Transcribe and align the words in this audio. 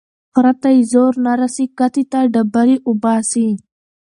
ـ 0.17 0.33
خره 0.33 0.53
ته 0.61 0.69
يې 0.75 0.81
زور 0.91 1.13
نه 1.25 1.33
رسي 1.41 1.65
کتې 1.77 2.03
ته 2.11 2.19
ډبلي 2.33 2.77
اوباسي. 2.87 3.49